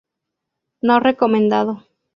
[0.81, 1.85] No recomendado.